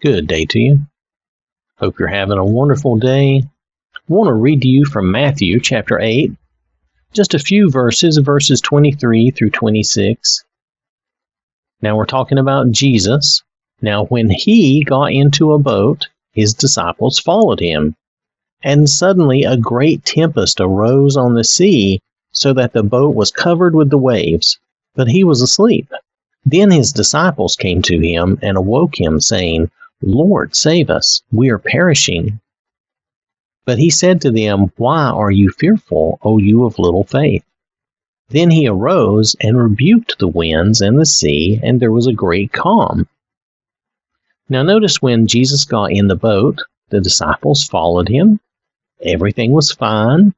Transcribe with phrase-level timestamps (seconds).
[0.00, 0.86] Good day to you.
[1.80, 3.42] Hope you're having a wonderful day.
[3.42, 6.30] I want to read to you from Matthew chapter 8,
[7.12, 10.44] just a few verses, verses 23 through 26.
[11.82, 13.42] Now we're talking about Jesus.
[13.82, 17.96] Now, when he got into a boat, his disciples followed him.
[18.62, 21.98] And suddenly a great tempest arose on the sea,
[22.30, 24.60] so that the boat was covered with the waves,
[24.94, 25.90] but he was asleep.
[26.44, 29.72] Then his disciples came to him and awoke him, saying,
[30.02, 32.40] Lord, save us, we are perishing.
[33.64, 37.44] But he said to them, Why are you fearful, O you of little faith?
[38.30, 42.52] Then he arose and rebuked the winds and the sea, and there was a great
[42.52, 43.08] calm.
[44.48, 48.40] Now, notice when Jesus got in the boat, the disciples followed him.
[49.02, 50.34] Everything was fine.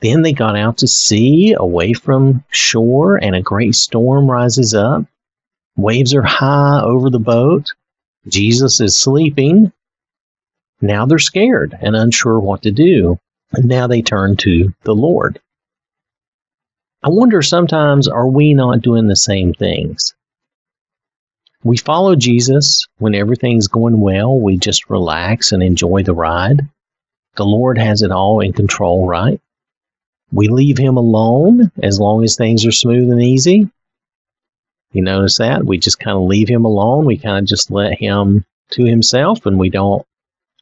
[0.00, 5.04] Then they got out to sea, away from shore, and a great storm rises up.
[5.76, 7.66] Waves are high over the boat.
[8.28, 9.72] Jesus is sleeping.
[10.80, 13.18] Now they're scared and unsure what to do.
[13.52, 15.40] And now they turn to the Lord.
[17.02, 20.14] I wonder sometimes, are we not doing the same things?
[21.62, 24.38] We follow Jesus when everything's going well.
[24.38, 26.68] We just relax and enjoy the ride.
[27.36, 29.40] The Lord has it all in control, right?
[30.32, 33.70] We leave Him alone as long as things are smooth and easy.
[34.96, 35.62] You notice that?
[35.62, 37.04] We just kind of leave Him alone.
[37.04, 40.06] We kind of just let Him to Himself and we don't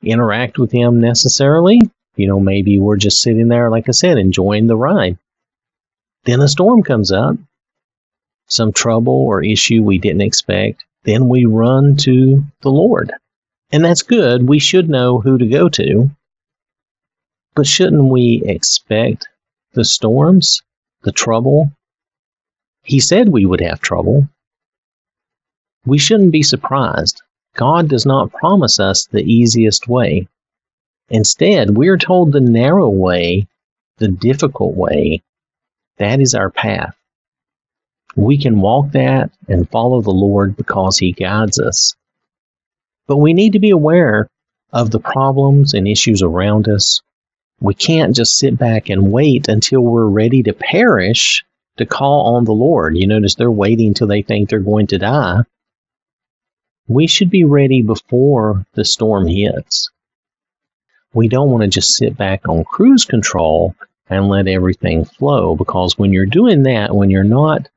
[0.02, 1.80] interact with Him necessarily.
[2.16, 5.18] You know, maybe we're just sitting there, like I said, enjoying the ride.
[6.24, 7.36] Then a storm comes up,
[8.48, 10.84] some trouble or issue we didn't expect.
[11.04, 13.12] Then we run to the Lord.
[13.70, 14.48] And that's good.
[14.48, 16.10] We should know who to go to.
[17.54, 19.28] But shouldn't we expect
[19.74, 20.60] the storms,
[21.02, 21.70] the trouble?
[22.84, 24.28] He said we would have trouble.
[25.86, 27.22] We shouldn't be surprised.
[27.56, 30.28] God does not promise us the easiest way.
[31.08, 33.46] Instead, we are told the narrow way,
[33.98, 35.22] the difficult way,
[35.98, 36.94] that is our path.
[38.16, 41.94] We can walk that and follow the Lord because He guides us.
[43.06, 44.28] But we need to be aware
[44.72, 47.00] of the problems and issues around us.
[47.60, 51.44] We can't just sit back and wait until we're ready to perish
[51.76, 52.96] to call on the Lord.
[52.96, 55.40] You notice they're waiting till they think they're going to die.
[56.86, 59.90] We should be ready before the storm hits.
[61.14, 63.74] We don't want to just sit back on cruise control
[64.10, 65.56] and let everything flow.
[65.56, 67.68] Because when you're doing that, when you're not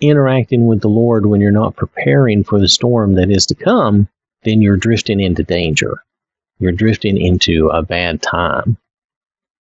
[0.00, 4.08] interacting with the Lord, when you're not preparing for the storm that is to come,
[4.42, 6.02] then you're drifting into danger.
[6.58, 8.76] You're drifting into a bad time.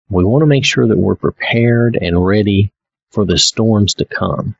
[0.09, 2.71] We want to make sure that we're prepared and ready
[3.17, 4.55] for the storms to come.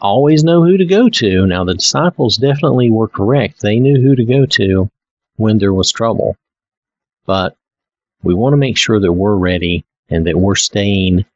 [0.00, 1.44] Always know who to go to.
[1.44, 3.60] Now, the disciples definitely were correct.
[3.60, 4.90] They knew who to go to
[5.36, 6.38] when there was trouble.
[7.26, 7.54] But
[8.22, 11.26] we want to make sure that we're ready and that we're staying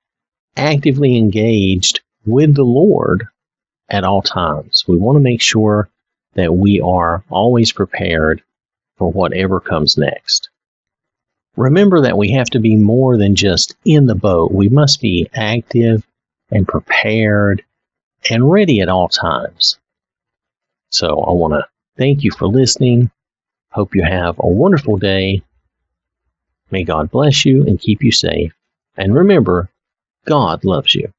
[0.56, 3.26] actively engaged with the Lord
[3.90, 4.84] at all times.
[4.88, 5.90] We want to make sure
[6.36, 8.42] that we are always prepared
[8.96, 10.48] for whatever comes next.
[11.56, 14.52] Remember that we have to be more than just in the boat.
[14.52, 16.06] We must be active
[16.50, 17.62] and prepared
[18.30, 19.78] and ready at all times.
[20.90, 21.66] So I want to
[21.98, 23.10] thank you for listening.
[23.70, 25.42] Hope you have a wonderful day.
[26.70, 28.52] May God bless you and keep you safe.
[28.96, 29.70] And remember,
[30.24, 31.12] God loves you.